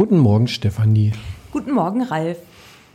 [0.00, 1.12] Guten Morgen, Stefanie.
[1.52, 2.38] Guten Morgen, Ralf.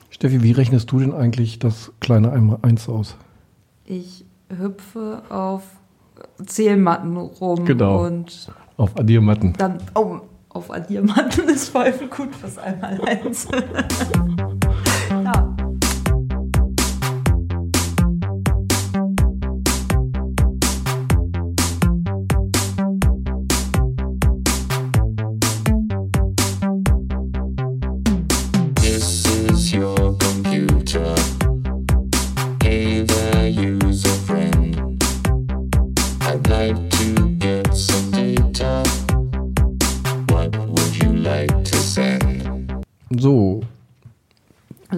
[0.09, 3.15] Steffi, wie rechnest du denn eigentlich das kleine einmal eins aus?
[3.85, 5.61] Ich hüpfe auf
[6.43, 8.03] Zählmatten rum Genau.
[8.07, 9.53] und Auf Addiermatten.
[9.53, 13.47] dann oh, auf Addiermatten ist voll gut fürs einmal eins.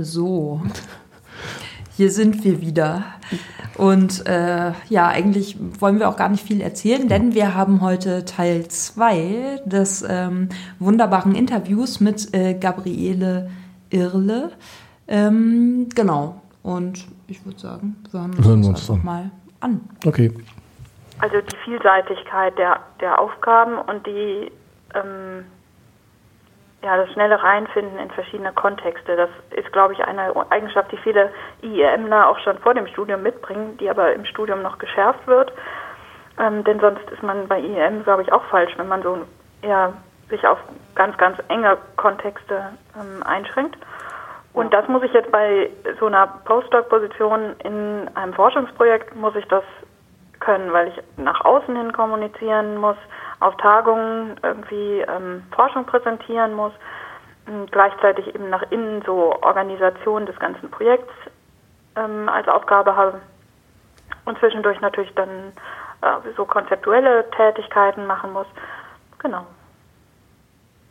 [0.03, 0.61] So,
[1.95, 3.03] hier sind wir wieder.
[3.77, 8.25] Und äh, ja, eigentlich wollen wir auch gar nicht viel erzählen, denn wir haben heute
[8.25, 13.49] Teil 2 des ähm, wunderbaren Interviews mit äh, Gabriele
[13.89, 14.51] Irle.
[15.07, 16.41] Ähm, genau.
[16.63, 19.05] Und ich würde sagen, wir hören uns, Hören wir das uns einfach an.
[19.05, 19.81] mal an.
[20.05, 20.33] okay.
[21.19, 24.51] Also die Vielseitigkeit der, der Aufgaben und die
[24.93, 25.45] ähm,
[26.83, 31.31] ja, das schnelle Reinfinden in verschiedene Kontexte, das ist, glaube ich, eine Eigenschaft, die viele
[31.61, 35.51] IEMler auch schon vor dem Studium mitbringen, die aber im Studium noch geschärft wird.
[36.39, 39.17] Ähm, denn sonst ist man bei IEM, glaube ich, auch falsch, wenn man so
[39.63, 39.93] eher
[40.29, 40.59] sich auf
[40.93, 43.77] ganz, ganz enge Kontexte ähm, einschränkt.
[44.53, 49.63] Und das muss ich jetzt bei so einer Postdoc-Position in einem Forschungsprojekt, muss ich das
[50.47, 52.95] können, weil ich nach außen hin kommunizieren muss,
[53.41, 56.71] auf Tagungen irgendwie ähm, Forschung präsentieren muss,
[57.47, 61.13] und gleichzeitig eben nach innen so Organisation des ganzen Projekts
[61.95, 63.21] ähm, als Aufgabe habe
[64.25, 65.53] und zwischendurch natürlich dann
[66.01, 68.47] äh, so konzeptuelle Tätigkeiten machen muss.
[69.19, 69.45] Genau.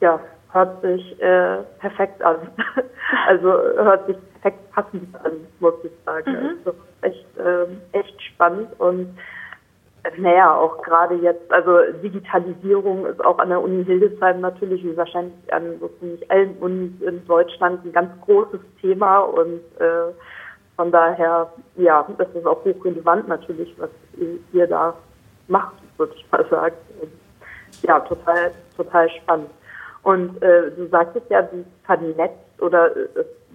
[0.01, 0.19] Ja,
[0.53, 2.51] hört sich äh, perfekt an.
[3.27, 6.31] also hört sich perfekt passend an, muss ich sagen.
[6.33, 6.59] Mhm.
[6.59, 9.36] Also echt, ähm, echt spannend und äh,
[10.19, 15.35] naja, auch gerade jetzt, also Digitalisierung ist auch an der Uni Hildesheim natürlich, wie wahrscheinlich
[15.53, 20.13] an so ziemlich allen Unis in Deutschland ein ganz großes Thema und äh,
[20.77, 23.91] von daher, ja, das ist auch hochrelevant natürlich, was
[24.53, 24.95] ihr- da
[25.49, 26.75] macht, würde ich mal sagen.
[27.83, 29.51] Ja, total, total spannend.
[30.03, 33.09] Und äh, du sagtest ja, du vernetzt oder äh,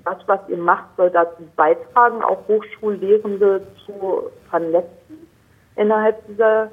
[0.03, 5.20] das, was ihr macht, soll dazu beitragen, auch Hochschullehrende zu vernetzen
[5.75, 6.71] innerhalb dieser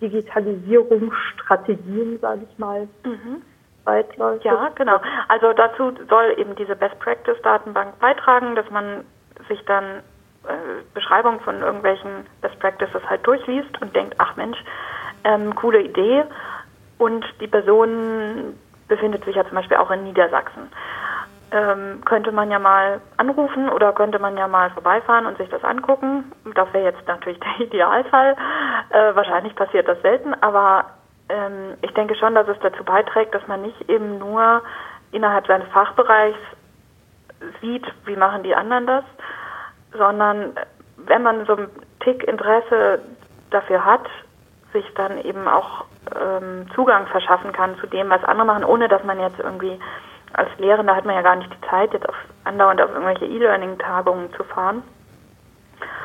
[0.00, 2.88] Digitalisierungsstrategien, sage ich mal,
[3.84, 4.44] weitläufig.
[4.44, 5.00] Ja, genau.
[5.28, 9.04] Also dazu soll eben diese Best Practice Datenbank beitragen, dass man
[9.48, 10.02] sich dann
[10.44, 14.62] äh, Beschreibungen von irgendwelchen Best Practices halt durchliest und denkt, ach Mensch,
[15.24, 16.24] ähm, coole Idee.
[16.98, 20.70] Und die Person befindet sich ja zum Beispiel auch in Niedersachsen.
[21.50, 25.64] Ähm, könnte man ja mal anrufen oder könnte man ja mal vorbeifahren und sich das
[25.64, 26.30] angucken.
[26.54, 28.36] Das wäre jetzt natürlich der Idealfall.
[28.90, 30.84] Äh, wahrscheinlich passiert das selten, aber
[31.28, 34.62] ähm, ich denke schon, dass es dazu beiträgt, dass man nicht eben nur
[35.10, 36.38] innerhalb seines Fachbereichs
[37.60, 39.04] sieht, wie machen die anderen das,
[39.96, 40.66] sondern äh,
[40.96, 41.70] wenn man so einen
[42.00, 43.00] Tick Interesse
[43.50, 44.06] dafür hat,
[44.72, 45.84] sich dann eben auch
[46.14, 49.78] ähm, Zugang verschaffen kann zu dem, was andere machen, ohne dass man jetzt irgendwie
[50.38, 54.32] als Lehrender hat man ja gar nicht die Zeit, jetzt auf, andauernd auf irgendwelche E-Learning-Tagungen
[54.34, 54.82] zu fahren.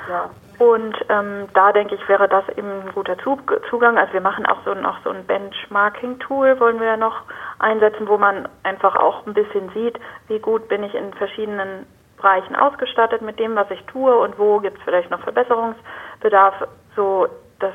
[0.09, 0.29] Ja.
[0.59, 3.97] Und ähm, da denke ich, wäre das eben ein guter Zug Zugang.
[3.97, 7.21] Also wir machen auch so, noch so ein Benchmarking-Tool, wollen wir ja noch
[7.59, 11.85] einsetzen, wo man einfach auch ein bisschen sieht, wie gut bin ich in verschiedenen
[12.17, 17.27] Bereichen ausgestattet mit dem, was ich tue und wo gibt es vielleicht noch Verbesserungsbedarf, so
[17.59, 17.73] dass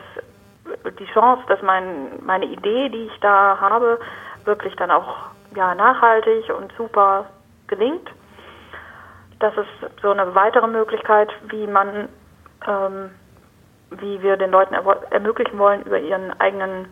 [0.99, 3.99] die Chance, dass mein, meine Idee, die ich da habe,
[4.45, 7.27] wirklich dann auch ja, nachhaltig und super
[7.67, 8.09] gelingt.
[9.41, 12.09] Das ist so eine weitere Möglichkeit, wie man,
[12.67, 13.11] ähm,
[13.91, 16.89] wie wir den Leuten ermöglichen wollen, über ihren eigenen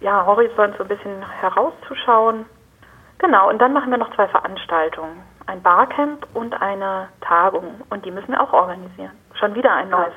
[0.00, 2.46] ja, Horizont so ein bisschen herauszuschauen.
[3.18, 5.22] Genau, und dann machen wir noch zwei Veranstaltungen.
[5.46, 7.80] Ein Barcamp und eine Tagung.
[7.90, 9.12] Und die müssen wir auch organisieren.
[9.38, 10.14] Schon wieder ein neues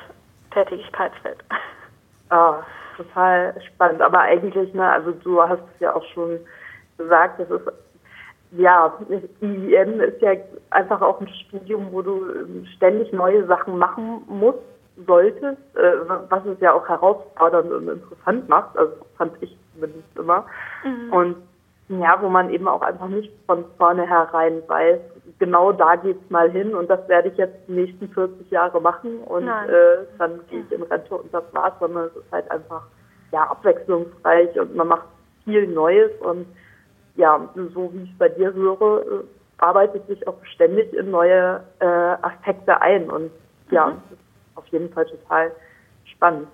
[0.50, 1.38] Tätigkeitsfeld.
[2.28, 2.64] Ah,
[2.96, 4.02] total spannend.
[4.02, 6.40] Aber eigentlich, ne, also du hast es ja auch schon
[6.98, 7.68] gesagt, das ist
[8.52, 8.92] ja,
[9.40, 10.32] IEM ist ja
[10.70, 14.58] einfach auch ein Studium, wo du ähm, ständig neue Sachen machen musst,
[15.06, 15.92] solltest, äh,
[16.28, 20.46] was es ja auch herausfordernd und interessant macht, also fand ich zumindest immer.
[21.10, 21.36] Und
[21.88, 25.00] ja, wo man eben auch einfach nicht von vornherein weiß,
[25.38, 29.18] genau da geht's mal hin und das werde ich jetzt die nächsten 40 Jahre machen
[29.18, 32.82] und äh, dann gehe ich in Rente und das war's, sondern es ist halt einfach
[33.32, 35.06] ja abwechslungsreich und man macht
[35.44, 36.46] viel Neues und
[37.16, 37.40] ja,
[37.74, 39.24] so wie ich es bei dir höre, äh,
[39.58, 43.30] arbeitet sich auch ständig in neue äh, Aspekte ein und
[43.70, 44.24] ja, das ist
[44.56, 45.50] auf jeden Fall total
[46.04, 46.48] spannend.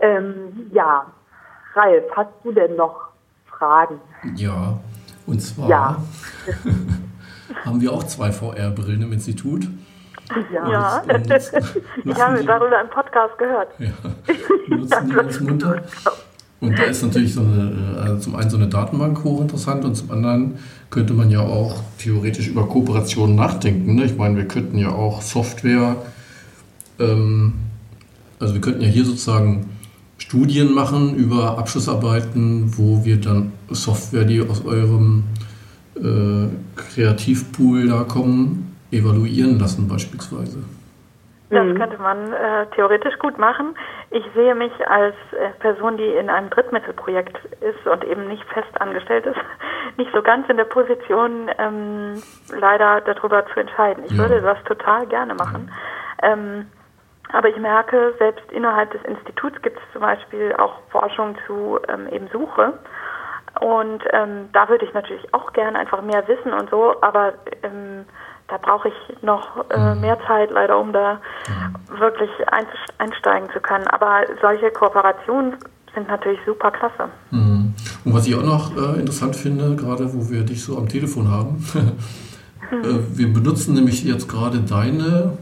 [0.00, 1.06] Ähm, ja,
[1.74, 3.08] Ralf, hast du denn noch
[3.46, 4.00] Fragen?
[4.34, 4.78] Ja,
[5.26, 5.96] und zwar Ja.
[7.64, 9.66] haben wir auch zwei VR-Brillen im Institut.
[10.52, 10.98] Ja.
[11.02, 11.52] Und nutz-
[12.04, 13.68] Ich habe darüber im Podcast gehört.
[13.78, 13.92] Ja,
[14.68, 15.82] nutzen die ganz munter.
[16.60, 20.10] Und da ist natürlich so eine, also zum einen so eine Datenbank hochinteressant und zum
[20.10, 20.54] anderen
[20.88, 23.94] könnte man ja auch theoretisch über Kooperationen nachdenken.
[23.94, 24.06] Ne?
[24.06, 25.96] Ich meine, wir könnten ja auch Software,
[26.98, 27.54] ähm,
[28.38, 29.68] also wir könnten ja hier sozusagen
[30.16, 35.24] Studien machen über Abschlussarbeiten, wo wir dann Software, die aus eurem
[35.96, 40.58] äh, Kreativpool da kommen, evaluieren lassen beispielsweise.
[41.50, 41.78] Das Mhm.
[41.78, 43.76] könnte man äh, theoretisch gut machen.
[44.10, 48.80] Ich sehe mich als äh, Person, die in einem Drittmittelprojekt ist und eben nicht fest
[48.80, 49.38] angestellt ist,
[49.96, 54.04] nicht so ganz in der Position, ähm, leider darüber zu entscheiden.
[54.06, 54.18] Ich Ja.
[54.18, 55.70] würde das total gerne machen.
[56.22, 56.66] Ähm,
[57.32, 62.08] aber ich merke, selbst innerhalb des Instituts gibt es zum Beispiel auch Forschung zu ähm,
[62.10, 62.72] eben Suche.
[63.60, 68.04] Und ähm, da würde ich natürlich auch gerne einfach mehr wissen und so, aber ähm,
[68.48, 71.20] da brauche ich noch äh, mehr Zeit leider, um da
[71.98, 73.86] wirklich einzust- einsteigen zu können.
[73.88, 75.56] Aber solche Kooperationen
[75.94, 77.08] sind natürlich super klasse.
[77.30, 77.74] Mhm.
[78.04, 81.30] Und was ich auch noch äh, interessant finde, gerade wo wir dich so am Telefon
[81.30, 81.64] haben,
[82.70, 82.76] äh,
[83.18, 85.36] wir benutzen nämlich jetzt gerade deine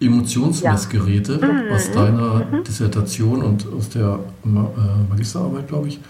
[0.00, 1.40] Emotionsmessgeräte
[1.72, 6.00] aus deiner Dissertation und aus der Ma äh, Magisterarbeit, glaube ich.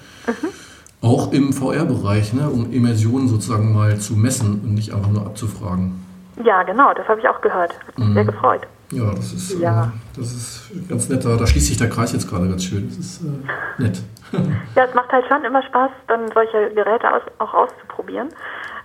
[1.03, 6.05] Auch im VR-Bereich, ne, um Immersionen sozusagen mal zu messen und nicht einfach nur abzufragen.
[6.43, 7.73] Ja, genau, das habe ich auch gehört.
[7.87, 8.63] Hat mich sehr gefreut.
[8.93, 9.85] Ja, das ist, Ja.
[9.85, 11.25] Äh, das ist ganz nett.
[11.25, 12.87] Da, da schließt sich der Kreis jetzt gerade ganz schön.
[12.89, 14.03] Das ist äh, nett.
[14.75, 18.29] Ja, es macht halt schon immer Spaß, dann solche Geräte aus, auch auszuprobieren.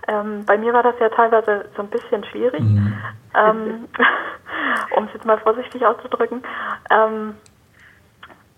[0.06, 3.88] Ähm, bei mir war das ja teilweise so ein bisschen schwierig, ähm,
[4.96, 6.42] um es jetzt mal vorsichtig auszudrücken.
[6.90, 7.34] Ähm,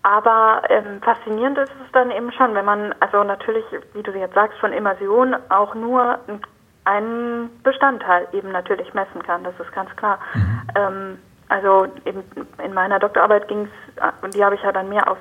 [0.05, 4.35] aber ähm, faszinierend ist es dann eben schon, wenn man, also natürlich, wie du jetzt
[4.35, 6.19] sagst, von Immersion auch nur
[6.83, 10.19] einen Bestandteil eben natürlich messen kann, das ist ganz klar.
[10.75, 11.17] Ähm,
[11.49, 12.23] also eben
[12.63, 15.17] in meiner Doktorarbeit ging es, und die habe ich ja dann mehr auf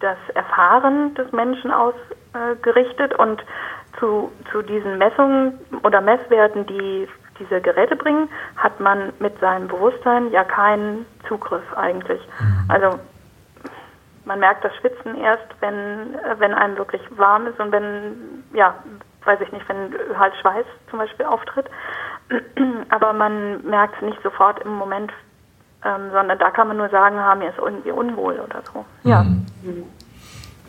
[0.00, 3.44] das Erfahren des Menschen ausgerichtet und
[3.98, 7.06] zu, zu diesen Messungen oder Messwerten, die
[7.38, 12.26] diese Geräte bringen, hat man mit seinem Bewusstsein ja keinen Zugriff eigentlich.
[12.68, 12.98] Also
[14.26, 18.74] man merkt das Schwitzen erst, wenn, äh, wenn einem wirklich warm ist und wenn, ja,
[19.24, 21.66] weiß ich nicht, wenn halt Schweiß zum Beispiel auftritt.
[22.90, 25.12] Aber man merkt es nicht sofort im Moment,
[25.84, 28.84] ähm, sondern da kann man nur sagen, ah, mir ist irgendwie unwohl oder so.
[29.04, 29.22] Ja.
[29.22, 29.84] Mhm.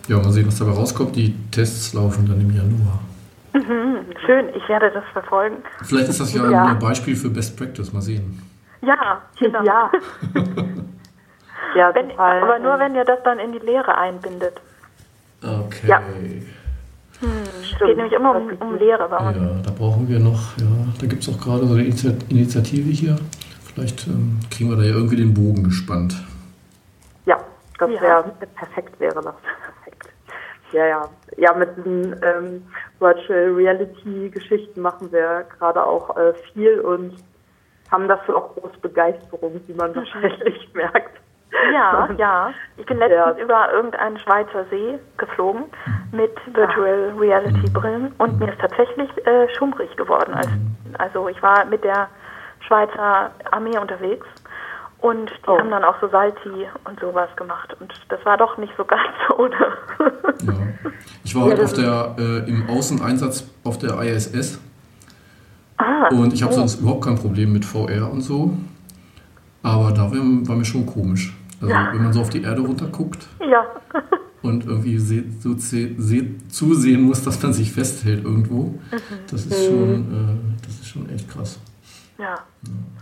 [0.08, 1.16] Ja, mal sehen, was dabei rauskommt.
[1.16, 3.00] Die Tests laufen dann im Januar.
[3.54, 5.58] Mhm, schön, ich werde das verfolgen.
[5.84, 6.66] Vielleicht ist das ja, Ja.
[6.66, 7.92] ein Beispiel für Best Practice.
[7.92, 8.42] Mal sehen.
[8.82, 9.64] Ja, genau.
[9.64, 9.92] Ja.
[11.76, 12.42] ja, Wenn, total.
[12.44, 14.60] aber nur wenn ihr das dann in die Lehre einbindet.
[15.44, 15.88] Okay.
[15.88, 16.02] Ja.
[17.20, 19.66] Es geht nämlich immer um, um Lehre bei Ja, uns.
[19.66, 20.66] da brauchen wir noch, ja,
[21.00, 23.16] da gibt es auch gerade so eine Initia- Initiative hier.
[23.74, 26.16] Vielleicht ähm, kriegen wir da ja irgendwie den Bogen gespannt.
[27.26, 27.38] Ja,
[27.80, 28.02] das Ja.
[28.02, 28.24] wäre
[28.56, 30.10] perfekt, wäre das perfekt.
[30.74, 31.10] Ja, ja.
[31.38, 32.64] Ja, mit diesen ähm,
[33.00, 37.14] Virtual Reality Geschichten machen wir gerade auch äh, viel und
[37.92, 41.18] haben dafür auch große Begeisterung, wie man wahrscheinlich merkt.
[41.74, 42.52] Ja, ja.
[42.78, 43.44] Ich bin letztens Ja.
[43.44, 45.64] über irgendeinen Schweizer See geflogen
[46.12, 50.34] mit Virtual Reality Brillen und mir ist tatsächlich äh, schummrig geworden.
[50.34, 50.48] Als,
[50.98, 52.08] also ich war mit der
[52.68, 54.26] Schweizer Armee unterwegs
[55.00, 55.58] und die Oh.
[55.60, 59.04] haben dann auch so Salti und sowas gemacht und das war doch nicht so ganz
[59.38, 59.56] ohne.
[60.44, 60.54] Ja.
[61.24, 64.60] Ich war heute auf der, äh, im Außeneinsatz auf der ISS
[65.78, 68.52] ah, und ich habe sonst überhaupt kein Problem mit VR und so.
[69.64, 71.36] Aber da war mir schon komisch.
[71.62, 71.90] Also Ja.
[71.94, 73.66] wenn man so auf die Erde runterguckt ja.
[74.44, 78.76] und irgendwie se so se se zusehen muss, dass man sich festhält irgendwo,
[79.32, 81.60] das ist schon, äh, das ist schon echt krass.
[82.20, 82.36] Ja.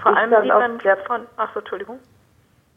[0.01, 1.21] Vor Ich allem stand sieht auf man der- von.
[1.38, 2.00] Ach so, Entschuldigung.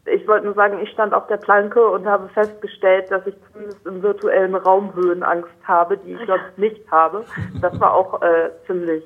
[0.06, 3.84] Ich wollte nur sagen, ich stand auf der Planke und habe festgestellt, dass ich zumindest
[3.86, 7.24] im virtuellen Raum Höhenangst habe, die ich sonst nicht habe.
[7.60, 9.04] Das war auch äh, ziemlich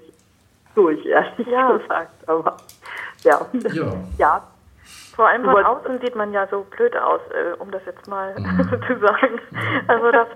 [0.76, 1.76] durch, ehrlich Ja.
[1.76, 2.28] gesagt.
[2.28, 2.56] Aber
[3.24, 3.40] ja.
[3.72, 4.44] Ja, Ja,
[5.14, 8.34] Vor allem von außen sieht man ja so blöd aus, äh, um das jetzt mal
[8.86, 9.40] zu sagen.
[9.86, 10.28] Also das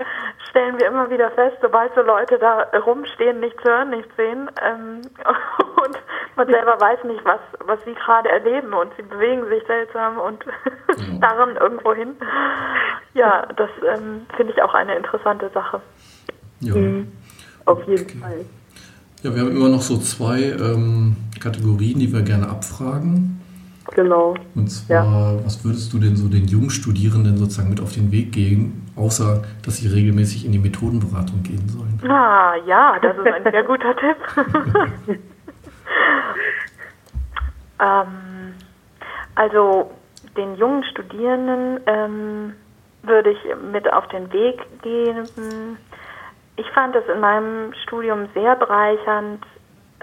[0.50, 5.00] stellen wir immer wieder fest, sobald so Leute da rumstehen, nichts hören, nichts sehen ähm,
[5.84, 5.98] und
[6.36, 10.44] man selber weiß nicht, was, was sie gerade erleben und sie bewegen sich seltsam und
[11.16, 12.14] starren irgendwo hin.
[13.14, 15.80] Ja, das ähm, finde ich auch eine interessante Sache.
[16.60, 16.74] Ja.
[16.74, 17.12] Mhm.
[17.64, 18.18] Auf jeden Okay.
[18.18, 18.44] Fall.
[19.22, 23.35] ja, wir haben immer noch so zwei ähm, Kategorien, die wir gerne abfragen.
[23.94, 24.34] Genau.
[24.54, 28.32] Und zwar, was würdest du denn so den jungen Studierenden sozusagen mit auf den Weg
[28.32, 32.00] geben, außer dass sie regelmäßig in die Methodenberatung gehen sollen?
[32.10, 33.96] Ah, ja, das ist ein sehr guter
[35.06, 35.18] Tipp.
[37.80, 38.54] ähm,
[39.34, 39.90] also
[40.36, 42.52] den jungen Studierenden ähm,
[43.02, 43.38] würde ich
[43.72, 45.78] mit auf den Weg geben.
[46.56, 49.44] Ich fand es in meinem Studium sehr bereichernd,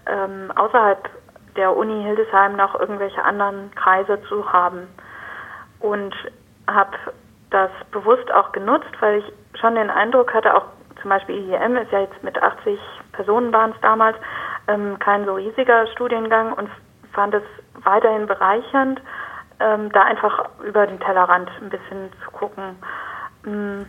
[0.05, 1.09] ähm, außerhalb
[1.55, 4.87] der Uni Hildesheim noch irgendwelche anderen Kreise zu haben
[5.79, 6.13] und
[6.67, 6.97] habe
[7.49, 10.65] das bewusst auch genutzt, weil ich schon den Eindruck hatte, auch
[11.01, 12.79] zum Beispiel IEM ist ja jetzt mit 80
[13.11, 14.17] Personen waren es damals,
[14.67, 16.69] ähm, kein so riesiger Studiengang und
[17.11, 17.43] fand es
[17.83, 19.01] weiterhin bereichernd,
[19.59, 22.75] ähm, da einfach über den Tellerrand ein bisschen zu gucken.
[23.43, 23.83] Mm.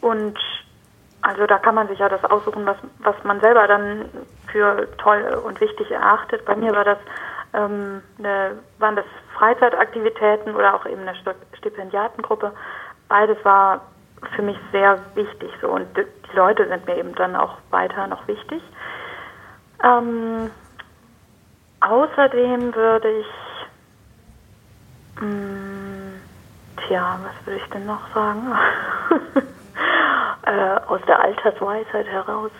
[0.00, 0.38] Und
[1.22, 4.06] also da kann man sich ja das aussuchen, was, was man selber dann
[4.50, 6.44] für toll und wichtig erachtet.
[6.44, 6.98] Bei mir war das,
[7.54, 9.04] ähm, eine, waren das
[9.38, 11.14] Freizeitaktivitäten oder auch eben eine
[11.58, 12.52] Stipendiatengruppe.
[13.08, 13.82] Beides war
[14.34, 18.26] für mich sehr wichtig so und die Leute sind mir eben dann auch weiter noch
[18.26, 18.62] wichtig.
[19.84, 20.50] Ähm,
[21.80, 23.26] außerdem würde ich,
[25.20, 26.20] mh,
[26.86, 28.56] tja, was würde ich denn noch sagen?
[30.44, 32.50] äh, aus der Altersweisheit heraus.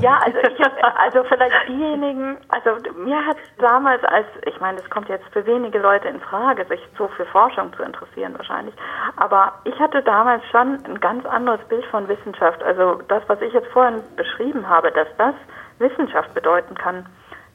[0.00, 0.60] Ja, also ich
[0.98, 5.78] also vielleicht diejenigen, also mir hat damals als, ich meine, das kommt jetzt für wenige
[5.78, 8.74] Leute in Frage, sich so für Forschung zu interessieren wahrscheinlich,
[9.16, 12.62] aber ich hatte damals schon ein ganz anderes Bild von Wissenschaft.
[12.62, 15.34] Also das, was ich jetzt vorhin beschrieben habe, dass das
[15.78, 17.06] Wissenschaft bedeuten kann,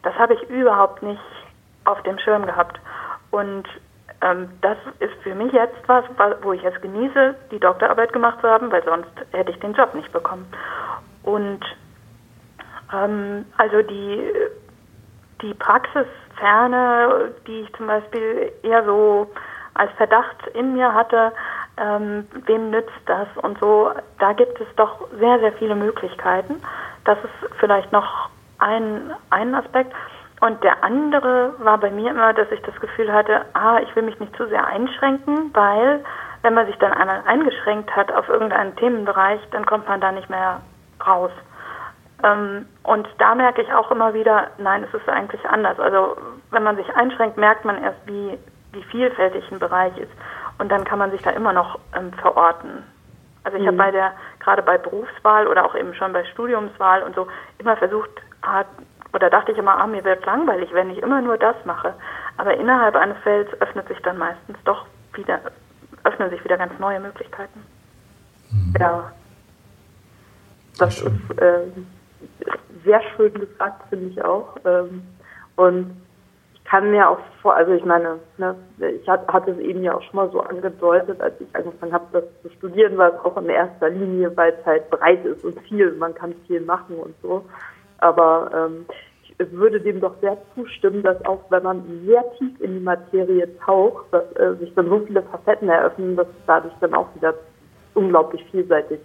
[0.04, 1.22] das habe ich überhaupt nicht
[1.86, 2.80] auf dem Schirm gehabt.
[3.32, 3.68] Und
[4.62, 8.50] das ist für mich jetzt was, wa- wo ich es genieße, die Doktorarbeit gemacht zu
[8.50, 10.46] haben, weil sonst hätte ich den Job nicht bekommen.
[11.24, 11.62] Und
[12.94, 14.32] ähm, also die,
[15.42, 19.32] die Praxisferne, die ich zum Beispiel eher so
[19.74, 21.32] als Verdacht in mir hatte,
[21.78, 26.62] ähm, wem nützt das und so, da gibt es doch sehr, sehr viele Möglichkeiten.
[27.06, 29.94] Das ist vielleicht noch ein, ein Aspekt.
[30.42, 34.04] Und der andere war bei mir immer, dass ich das Gefühl hatte, ah, ich will
[34.04, 36.04] mich nicht zu sehr einschränken, weil
[36.42, 40.30] wenn man sich dann einmal eingeschränkt hat auf irgendeinen Themenbereich, dann kommt man da nicht
[40.30, 40.62] mehr
[41.06, 41.32] raus.
[42.24, 45.80] Ähm, und da merke ich auch immer wieder, nein, es ist eigentlich anders.
[45.80, 46.16] Also
[46.52, 48.38] wenn man sich einschränkt, merkt man erst, wie,
[48.72, 50.12] wie vielfältig ein Bereich ist.
[50.58, 52.84] Und dann kann man sich da immer noch ähm, verorten.
[53.44, 57.16] Also ich habe bei der, gerade bei Berufswahl oder auch eben schon bei Studiumswahl und
[57.16, 57.28] so,
[57.58, 58.10] immer versucht,
[58.42, 58.64] ah,
[59.14, 61.94] oder dachte ich immer, ah, mir wird langweilig, wenn ich immer nur das mache.
[62.38, 65.40] Aber innerhalb eines Felds öffnet sich dann meistens doch wieder,
[66.04, 67.66] öffnen sich wieder ganz neue Möglichkeiten.
[68.80, 69.12] Ja.
[70.78, 71.62] Das ist äh,
[72.86, 74.56] sehr schön gesagt, finde ich auch.
[74.66, 75.04] Ähm,
[75.56, 76.02] und
[76.54, 79.96] ich kann mir auch vor, also ich meine, ne, ich hat, hatte es eben ja
[79.96, 83.36] auch schon mal so angedeutet, als ich angefangen habe, das zu studieren, war es auch
[83.38, 87.16] in erster Linie, weil es halt breit ist und viel, man kann viel machen und
[87.22, 87.44] so.
[88.02, 88.86] Aber ähm,
[89.24, 93.48] ich würde dem doch sehr zustimmen, dass auch wenn man sehr tief in die Materie
[93.60, 97.34] taucht, dass äh, sich dann so viele Facetten eröffnen, dass es dadurch dann auch wieder
[97.94, 99.00] unglaublich vielseitig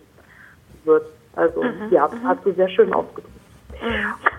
[0.84, 1.06] wird.
[1.36, 3.30] Also ja, hast du sehr schön ausgedrückt.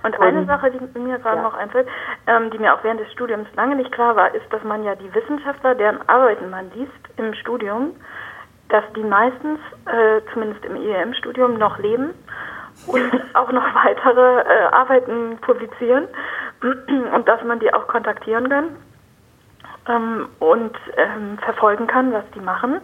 [0.04, 1.44] Und eine Und- Sache, die mir gerade ja.
[1.44, 1.88] noch einfällt,
[2.28, 4.96] ähm, die mir auch während des Studiums lange nicht klar war, ist, dass man ja
[4.96, 7.92] die Wissenschaftler, deren Arbeiten man liest im Studium,
[8.70, 12.14] dass die meistens, äh, zumindest im IEM-Studium, noch leben
[12.88, 16.08] und auch noch weitere äh, Arbeiten publizieren
[17.14, 18.76] und dass man die auch kontaktieren kann
[19.88, 22.82] ähm, und ähm, verfolgen kann, was die machen.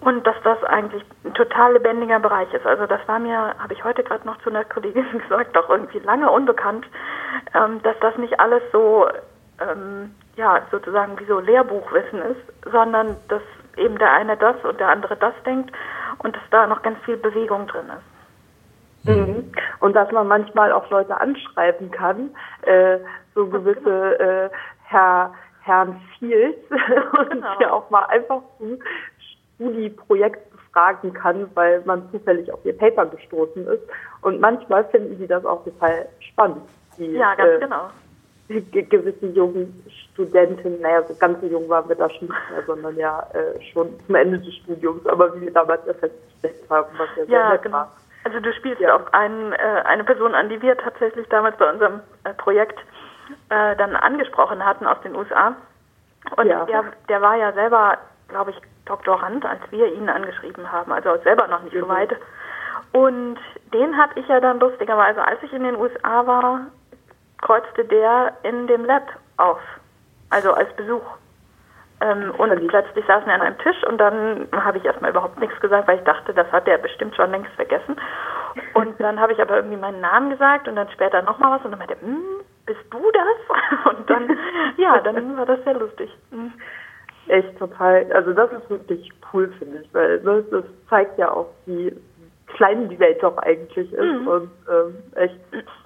[0.00, 2.66] Und dass das eigentlich ein total lebendiger Bereich ist.
[2.66, 6.00] Also das war mir, habe ich heute gerade noch zu einer Kollegin gesagt, doch irgendwie
[6.00, 6.86] lange unbekannt,
[7.54, 9.08] ähm, dass das nicht alles so,
[9.60, 13.42] ähm, ja, sozusagen wie so Lehrbuchwissen ist, sondern dass
[13.76, 15.72] eben der eine das und der andere das denkt
[16.18, 18.13] und dass da noch ganz viel Bewegung drin ist.
[19.06, 19.52] Mhm.
[19.80, 22.30] Und dass man manchmal auch Leute anschreiben kann,
[22.62, 22.98] äh,
[23.34, 24.50] so gewisse äh,
[24.84, 26.58] Herr, Herrn Fields
[27.18, 27.60] und Genau.
[27.60, 28.78] ja auch mal einfach zum
[29.56, 33.82] Studi-Projekt befragen kann, weil man zufällig auf ihr Paper gestoßen ist.
[34.22, 36.62] Und manchmal finden sie das auch total spannend.
[36.98, 37.90] Die, Ja, ganz äh, genau.
[38.48, 42.62] ge- gewisse jungen Studentinnen, naja, so ganz so jung waren wir da schon nicht mehr,
[42.66, 46.88] sondern ja äh, schon zum Ende des Studiums, aber wie wir damals ja festgestellt haben,
[46.96, 47.76] was ja sehr Ja, nett genau.
[47.78, 47.92] war.
[48.24, 48.96] Also du spielst Ja.
[48.96, 52.78] auch einen, äh, eine Person an, die wir tatsächlich damals bei unserem äh, Projekt
[53.50, 55.54] äh, dann angesprochen hatten aus den USA.
[56.36, 56.64] Und Ja.
[56.64, 61.46] der, der war ja selber, glaube ich, Doktorand, als wir ihn angeschrieben haben, also selber
[61.48, 61.90] noch nicht so Mhm.
[61.90, 62.16] weit.
[62.92, 63.38] Und
[63.72, 66.60] den hatte ich ja dann lustigerweise, als ich in den USA war,
[67.40, 69.02] kreuzte der in dem Lab
[69.36, 69.60] auf.
[70.30, 71.02] Also als Besuch.
[72.00, 75.58] Ähm, und plötzlich saßen wir an einem Tisch und dann habe ich erstmal überhaupt nichts
[75.60, 77.96] gesagt, weil ich dachte, das hat der bestimmt schon längst vergessen.
[78.74, 81.70] Und dann habe ich aber irgendwie meinen Namen gesagt und dann später nochmal was und
[81.70, 82.22] dann meinte er, hm,
[82.66, 83.94] bist du das?
[83.96, 84.38] Und dann,
[84.78, 86.10] ja, dann war das sehr lustig.
[86.30, 86.50] Hm.
[87.28, 91.48] Echt total, also das ist wirklich cool, finde ich, weil ne, das zeigt ja auch,
[91.66, 91.94] wie
[92.48, 94.28] klein die Welt doch eigentlich ist Mhm.
[94.28, 95.38] und ähm, echt,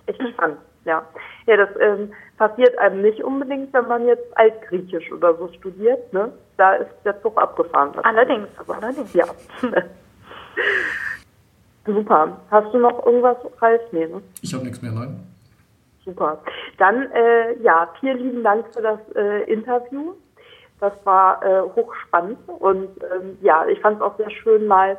[0.06, 0.58] echt spannend.
[0.84, 1.06] Ja,
[1.46, 6.12] ja das ähm, passiert einem nicht unbedingt, wenn man jetzt Altgriechisch oder so studiert.
[6.12, 6.32] Ne?
[6.56, 7.92] Da ist der Zug abgefahren.
[8.02, 9.12] Allerdings, Aber, allerdings.
[9.14, 9.26] Ja.
[11.86, 12.40] Super.
[12.50, 13.80] Hast du noch irgendwas, Ralf?
[13.92, 14.22] Nee, ne?
[14.42, 15.20] Ich habe nichts mehr, nein.
[16.04, 16.42] Super.
[16.78, 20.14] Dann, äh, ja, vielen lieben Dank für das äh, Interview.
[20.80, 24.96] Das war äh, hochspannend und ähm, ja, ich fand es auch sehr schön, mal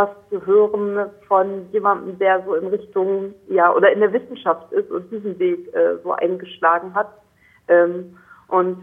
[0.00, 4.90] was zu hören von jemandem, der so in Richtung, ja, oder in der Wissenschaft ist
[4.90, 7.10] und diesen Weg äh, so eingeschlagen hat.
[7.68, 8.16] Ähm,
[8.48, 8.78] und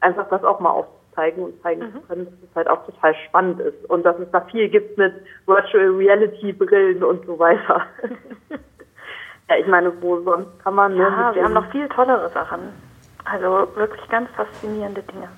[0.00, 3.60] einfach das auch mal aufzuzeigen und zeigen zu können, dass es halt auch total spannend
[3.60, 5.12] ist und dass es da viel gibt mit
[5.46, 7.82] Virtual Reality Brillen und so weiter.
[9.48, 12.60] ja, ich meine, wo sonst kann man ne, Ja, wir haben noch viel tollere Sachen.
[13.24, 15.28] Also wirklich ganz faszinierende Dinge.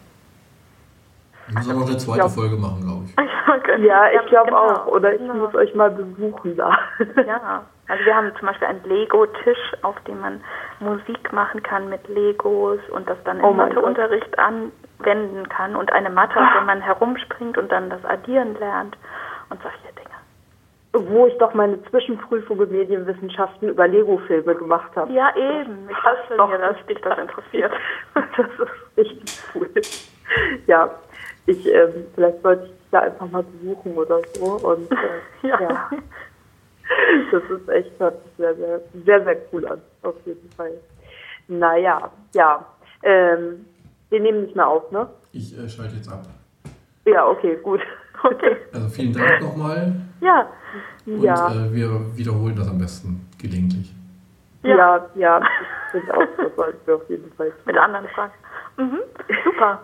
[1.49, 2.29] Wir müssen auch noch eine zweite Ja.
[2.29, 3.05] Folge machen, glaube
[3.79, 3.85] ich.
[3.85, 4.87] Ja, ich glaube genau, auch.
[4.87, 5.35] Oder ich genau.
[5.35, 6.79] muss euch mal besuchen da.
[7.27, 10.41] Ja, also wir haben zum Beispiel einen Lego-Tisch, auf dem man
[10.81, 13.53] Musik machen kann mit Legos und das dann im Oh.
[13.53, 18.97] Matheunterricht anwenden kann und eine Matte, auf der man herumspringt und dann das Addieren lernt
[19.51, 21.11] und solche Dinge.
[21.11, 25.13] Wo ich doch meine Zwischenprüfung in Medienwissenschaften über Lego-Filme gemacht habe.
[25.13, 25.89] Ja, eben.
[25.91, 26.49] Ich doch.
[26.49, 27.73] mir, dass dich das interessiert.
[28.15, 29.69] Das ist richtig cool.
[30.67, 30.89] Ja,
[31.47, 34.45] ich, ähm, vielleicht sollte ich dich da einfach mal besuchen oder so.
[34.45, 34.97] Und äh,
[35.49, 35.61] Ja.
[35.61, 35.91] ja.
[37.33, 40.73] das ist echt hört sich sehr, sehr, sehr, sehr cool an, auf jeden Fall.
[41.49, 42.65] Naja, ja.
[43.03, 43.67] Ähm,
[44.11, 45.09] wir nehmen nicht mehr auf, ne?
[45.33, 46.25] Ich äh, schalte jetzt ab.
[47.05, 47.81] Ja, okay, gut.
[48.23, 48.57] Okay.
[48.73, 50.49] Also vielen Dank nochmal Ja,
[51.05, 51.53] und Ja.
[51.53, 53.93] äh, wir wiederholen das am besten gelegentlich.
[54.63, 54.77] Ja.
[54.77, 58.33] Ja, ja, ich finde auch, das sollten wir auf jeden Fall mit anderen Fragen.
[58.79, 58.99] Mhm.
[59.45, 59.81] Super.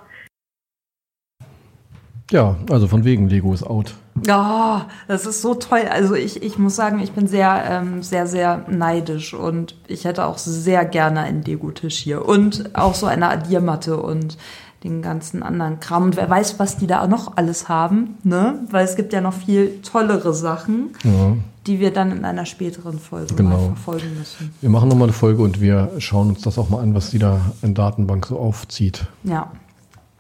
[2.31, 3.95] Ja, also von wegen Lego ist out.
[4.27, 5.83] Ja, das ist so toll.
[5.91, 10.25] Also ich, ich muss sagen, ich bin sehr, ähm, sehr, sehr neidisch und ich hätte
[10.27, 14.37] auch sehr gerne einen Lego-Tisch hier und auch so eine Addiermatte und
[14.85, 16.05] den ganzen anderen Kram.
[16.05, 18.61] Und wer weiß, was die da noch alles haben, ne?
[18.71, 21.37] Weil es gibt ja noch viel tollere Sachen, Ja.
[21.67, 23.51] die wir dann in einer späteren Folge Genau.
[23.51, 24.55] mal verfolgen müssen.
[24.61, 27.19] Wir machen nochmal eine Folge und wir schauen uns das auch mal an, was die
[27.19, 29.07] da in Datenbank so aufzieht.
[29.25, 29.51] Ja,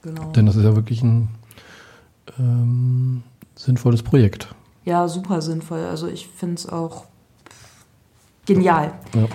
[0.02, 0.30] genau.
[0.32, 1.28] Denn das ist ja wirklich ein
[2.38, 3.22] ähm,
[3.54, 4.54] sinnvolles Projekt.
[4.84, 5.84] Ja, super sinnvoll.
[5.84, 7.04] Also ich finde es auch
[8.46, 8.92] genial.
[9.14, 9.26] Ja.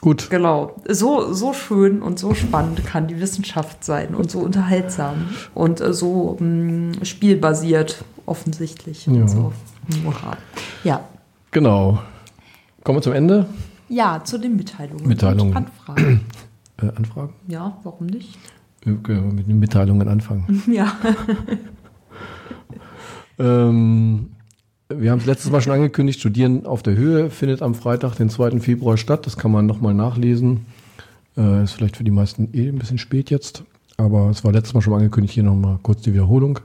[0.00, 0.30] Gut.
[0.30, 0.74] Genau.
[0.88, 5.94] So, so schön und so spannend kann die Wissenschaft sein und so unterhaltsam und äh,
[5.94, 9.06] so mh, spielbasiert offensichtlich.
[9.06, 9.12] Ja.
[9.12, 9.52] Und so.
[10.82, 11.04] Ja.
[11.52, 12.00] Genau.
[12.82, 13.46] Kommen wir zum Ende.
[13.88, 15.06] Ja, zu den Mitteilungen.
[15.06, 15.50] Mitteilungen.
[15.50, 16.26] Und Anfragen.
[16.78, 17.34] Äh, Anfragen?
[17.46, 18.38] Ja, warum nicht?
[18.84, 20.62] Wir können mit den Mitteilungen anfangen.
[20.72, 20.92] Ja.
[23.38, 24.30] Ähm,
[24.88, 28.28] wir haben es letztes Mal schon angekündigt, Studieren auf der Höhe findet am Freitag, den
[28.28, 28.60] 2.
[28.60, 29.26] Februar statt.
[29.26, 30.66] Das kann man nochmal nachlesen.
[31.36, 33.64] Äh, ist vielleicht für die meisten eh ein bisschen spät jetzt,
[33.96, 36.60] aber es war letztes Mal schon angekündigt, hier nochmal kurz die Wiederholung.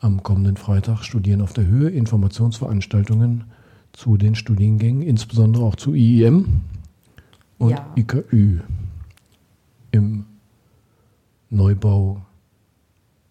[0.00, 3.44] Am kommenden Freitag Studieren auf der Höhe, Informationsveranstaltungen
[3.92, 6.62] zu den Studiengängen, insbesondere auch zu IIM
[7.58, 7.86] und Ja.
[7.96, 8.60] IKÜ
[9.92, 10.24] im
[11.52, 12.22] Neubau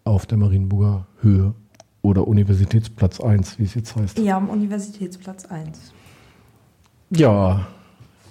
[0.04, 1.54] auf der Marienburger Höhe
[2.02, 4.18] oder Universitätsplatz 1, wie es jetzt heißt.
[4.18, 5.92] Ja, am Universitätsplatz 1.
[7.10, 7.66] Ja,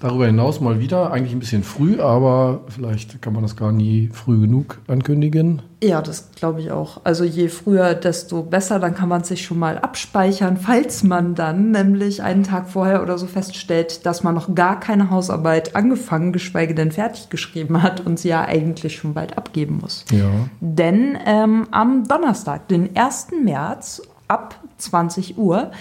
[0.02, 4.10] darüber hinaus mal wieder, eigentlich ein bisschen früh, aber vielleicht kann man das gar nie
[4.12, 5.62] früh genug ankündigen.
[5.84, 7.02] Ja, das glaube ich auch.
[7.04, 8.80] Also je früher, desto besser.
[8.80, 13.18] Dann kann man sich schon mal abspeichern, falls man dann nämlich einen Tag vorher oder
[13.18, 18.20] so feststellt, dass man noch gar keine Hausarbeit angefangen, geschweige denn fertig geschrieben hat und
[18.20, 20.06] sie ja eigentlich schon bald abgeben muss.
[20.12, 23.30] Ja, Denn ähm, am Donnerstag, den 1.
[23.44, 25.72] März ab 20 Uhr,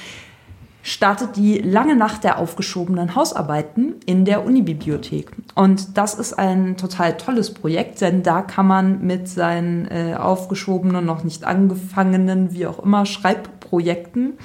[0.82, 5.30] startet die lange Nacht der aufgeschobenen Hausarbeiten in der Unibibliothek.
[5.54, 11.04] Und das ist ein total tolles Projekt, denn da kann man mit seinen äh, aufgeschobenen,
[11.04, 14.38] noch nicht angefangenen, wie auch immer, Schreibprojekten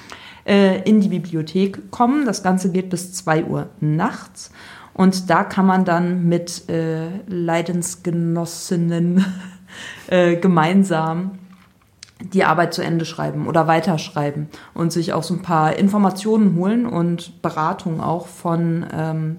[0.45, 2.25] äh, in die Bibliothek kommen.
[2.25, 4.51] Das Ganze geht bis 2 Uhr nachts.
[4.93, 9.25] Und da kann man dann mit äh, Leidensgenossinnen
[10.07, 11.39] äh, gemeinsam
[12.21, 16.85] die Arbeit zu Ende schreiben oder weiterschreiben und sich auch so ein paar Informationen holen
[16.85, 19.37] und Beratung auch von ähm,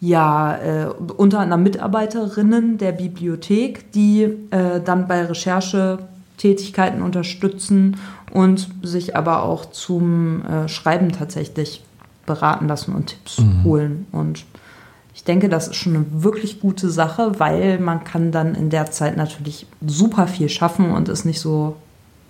[0.00, 7.96] ja, äh, unter anderem Mitarbeiterinnen der Bibliothek, die äh, dann bei Recherchetätigkeiten unterstützen
[8.32, 11.82] und sich aber auch zum äh, Schreiben tatsächlich
[12.26, 14.06] beraten lassen und Tipps holen.
[14.12, 14.44] Und
[15.26, 19.16] denke, das ist schon eine wirklich gute Sache, weil man kann dann in der Zeit
[19.16, 21.76] natürlich super viel schaffen und ist nicht so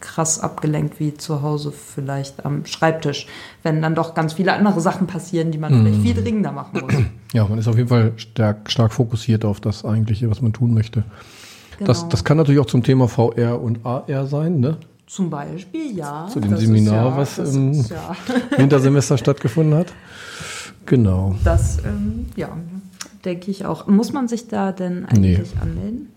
[0.01, 3.27] krass abgelenkt wie zu Hause vielleicht am Schreibtisch,
[3.63, 6.95] wenn dann doch ganz viele andere Sachen passieren, die man vielleicht viel dringender machen muss.
[7.33, 10.73] Ja, man ist auf jeden Fall stark, stark fokussiert auf das eigentliche, was man tun
[10.73, 11.05] möchte.
[11.81, 12.11] Das, Genau.
[12.11, 14.79] das kann natürlich auch zum Thema VR und AR sein, ne?
[15.07, 16.27] Zum Beispiel, ja.
[16.33, 18.17] Zu dem Das Seminar, ja, was das im ja,
[18.57, 19.89] Wintersemester stattgefunden hat.
[20.87, 21.37] Genau.
[21.45, 22.57] das, ähm, ja,
[23.25, 23.87] denke ich auch.
[23.87, 26.09] Muss man sich da denn eigentlich anmelden?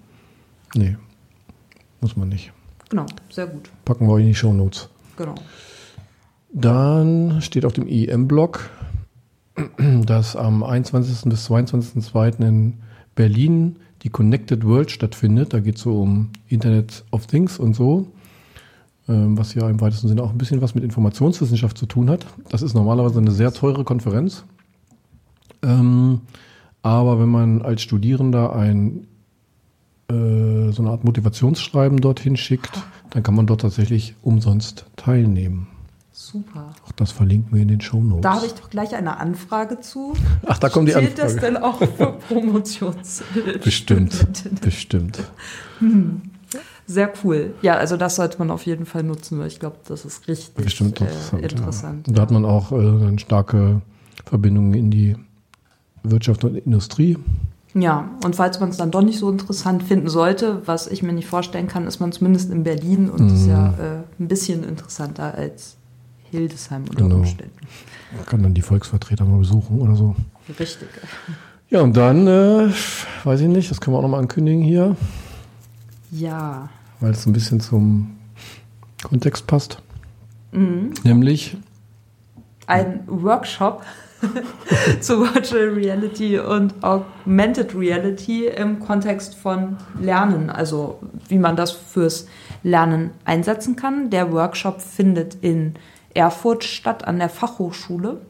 [0.75, 0.97] Nee,
[2.01, 2.51] muss man nicht.
[2.89, 3.69] Genau, sehr gut.
[3.85, 4.89] Packen wir euch in die Shownotes.
[5.17, 5.35] Genau.
[6.51, 8.69] Dann steht auf dem IEM-Blog,
[10.05, 11.29] dass am 21.
[11.29, 12.47] bis 22.02.
[12.47, 12.73] in
[13.15, 15.53] Berlin die Connected World stattfindet.
[15.53, 18.07] Da geht es so um Internet of Things und so,
[19.07, 22.25] ähm, was ja im weitesten Sinne auch ein bisschen was mit Informationswissenschaft zu tun hat.
[22.49, 24.45] Das ist normalerweise eine sehr teure Konferenz.
[25.63, 26.21] Ähm,
[26.81, 29.07] aber wenn man als Studierender ein
[30.09, 35.67] äh, so eine Art Motivationsschreiben dorthin schickt, dann kann man dort tatsächlich umsonst teilnehmen.
[36.11, 36.73] Super.
[36.85, 38.21] Auch das verlinken wir in den Show Notes.
[38.21, 40.13] Da habe ich doch gleich eine Anfrage zu.
[40.45, 41.53] Ach, da kommt die Zählt das Anfrage.
[41.53, 43.23] denn auch für Promotions?
[43.63, 44.25] Bestimmt,
[44.61, 45.19] bestimmt.
[46.87, 47.53] Sehr cool.
[47.61, 50.55] Ja, also das sollte man auf jeden Fall nutzen, weil ich glaube, das ist richtig
[50.55, 51.51] Bestimmt äh, interessant.
[51.51, 52.07] interessant.
[52.07, 52.09] Ja.
[52.11, 53.81] Und da hat man auch äh, eine starke
[54.25, 55.15] Verbindungen in die
[56.03, 57.17] Wirtschaft und Industrie.
[57.75, 61.13] Ja, und falls man es dann doch nicht so interessant finden sollte, was ich mir
[61.13, 63.73] nicht vorstellen kann, ist man zumindest in Berlin und ist ja Mhm.
[63.79, 65.75] äh, ein bisschen interessanter als
[66.31, 67.17] Hildesheim unter Genau.
[67.17, 67.53] Umständen.
[68.15, 70.15] Man kann dann die Volksvertreter mal besuchen oder so.
[70.59, 70.87] Richtig.
[71.69, 72.69] Ja, und dann, äh,
[73.23, 74.95] weiß ich nicht, das können wir auch nochmal ankündigen hier,
[76.11, 76.69] Ja.
[76.99, 78.15] weil es ein bisschen zum
[79.03, 79.79] Kontext passt.
[80.51, 80.91] Mhm.
[81.03, 81.55] Nämlich,
[82.65, 83.83] Ein Workshop
[85.01, 92.27] zu Virtual Reality und Augmented Reality im Kontext von Lernen, also wie man das fürs
[92.63, 94.09] Lernen einsetzen kann.
[94.09, 95.75] Der Workshop findet in
[96.13, 98.21] Erfurt statt an der Fachhochschule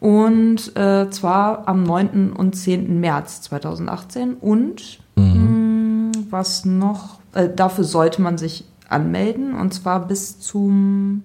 [0.00, 2.32] und äh, zwar am 9.
[2.32, 3.00] und 10.
[3.00, 10.38] März 2018 und mh, was noch, äh, dafür sollte man sich anmelden und zwar bis
[10.38, 11.24] zum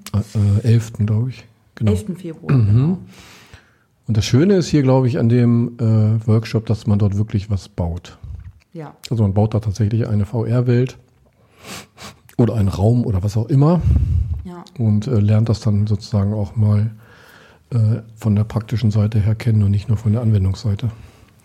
[0.64, 0.94] äh, 11.
[1.06, 1.46] glaube ich.
[1.76, 1.92] Genau.
[1.92, 2.18] 11.
[2.18, 2.54] Februar.
[2.54, 2.98] Mhm.
[4.14, 7.50] Und das Schöne ist hier, glaube ich, an dem äh, Workshop, dass man dort wirklich
[7.50, 8.20] was baut.
[8.72, 8.94] Ja.
[9.10, 11.00] Also man baut da tatsächlich eine VR-Welt
[12.38, 13.82] oder einen Raum oder was auch immer
[14.44, 16.92] Ja, und äh, lernt das dann sozusagen auch mal
[17.72, 20.92] äh, von der praktischen Seite her kennen und nicht nur von der Anwendungsseite.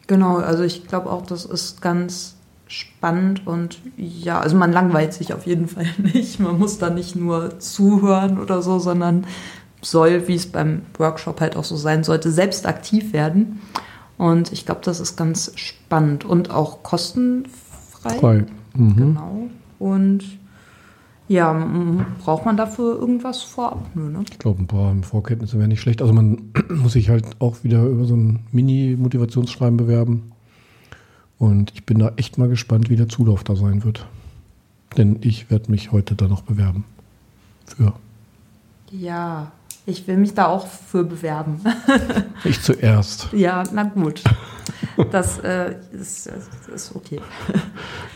[0.06, 0.36] genau.
[0.36, 5.46] Also ich glaube auch, das ist ganz spannend und ja, also man langweilt sich auf
[5.46, 6.38] jeden Fall nicht.
[6.38, 9.24] Man muss da nicht nur zuhören oder so, sondern
[9.80, 13.60] soll, wie es beim Workshop halt auch so sein sollte, selbst aktiv werden.
[14.16, 18.18] Und ich glaube, das ist ganz spannend und auch kostenfrei.
[18.18, 18.44] Frei.
[18.74, 18.96] Mhm.
[18.96, 19.42] Genau.
[19.78, 20.24] Und
[21.28, 21.52] ja,
[22.24, 23.86] braucht man dafür irgendwas vorab?
[23.94, 24.24] Nö, ne?
[24.30, 26.00] Ich glaube, ein paar Vorkenntnisse wären nicht schlecht.
[26.00, 30.32] Also man muss sich halt auch wieder über so ein Mini-Motivationsschreiben bewerben.
[31.38, 34.06] Und ich bin da echt mal gespannt, wie der Zulauf da sein wird.
[34.96, 36.84] Denn ich werde mich heute da noch bewerben.
[37.66, 37.92] Für.
[38.90, 39.52] Ja,
[39.88, 41.60] ich will mich da auch für bewerben.
[42.44, 43.28] Ich zuerst.
[43.32, 44.22] Ja, na gut.
[45.10, 46.30] Das äh, ist,
[46.72, 47.20] ist okay.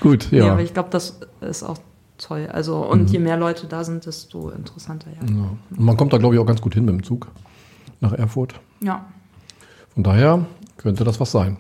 [0.01, 0.45] Gut, Ja.
[0.45, 0.51] Mhm.
[0.53, 1.79] aber ich glaube, das ist auch
[2.19, 2.49] toll.
[2.53, 5.27] Also, und je mehr Leute da sind, desto interessanter, ja.
[5.27, 5.43] ja.
[5.71, 7.27] Und man kommt da, glaube ich, auch ganz gut hin mit dem Zug
[8.01, 8.55] nach Erfurt.
[8.81, 9.05] Ja,
[9.95, 10.45] Von daher
[10.77, 11.57] könnte das was sein.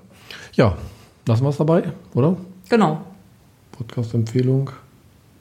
[0.54, 0.76] Ja,
[1.26, 2.36] lassen wir es dabei, oder?
[2.68, 3.00] genau.
[3.72, 4.66] Podcast-Empfehlung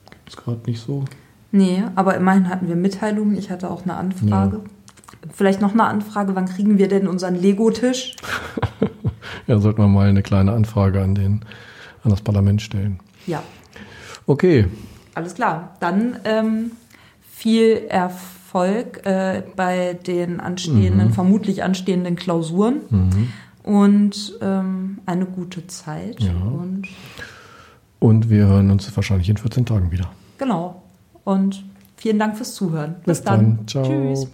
[0.10, 1.06] gibt es gerade nicht so.
[1.52, 3.36] Nee, aber immerhin hatten wir Mitteilungen.
[3.38, 4.62] Ich hatte auch eine Anfrage.
[5.34, 8.16] Vielleicht noch eine Anfrage, wann kriegen wir denn unseren Lego-Tisch?
[9.48, 11.42] Ja, sollten wir mal eine kleine Anfrage an, den,
[12.04, 13.00] an das Parlament stellen.
[13.28, 13.42] Ja,
[14.28, 14.68] Okay,
[15.16, 15.76] alles klar.
[15.80, 16.72] Dann ähm,
[17.30, 22.82] viel Erfolg äh, bei den anstehenden, vermutlich anstehenden Klausuren
[23.64, 26.20] und ähm, eine gute Zeit.
[26.22, 26.32] Ja.
[26.32, 26.88] Und
[28.00, 30.10] und wir hören uns wahrscheinlich in 14 Tagen wieder.
[30.38, 30.81] genau.
[31.24, 31.64] Und
[31.96, 32.96] vielen Dank fürs Zuhören.
[33.06, 33.58] Bis, Bis dann.
[33.58, 33.68] dann.
[33.68, 33.84] Ciao.
[33.84, 34.28] Tschüss.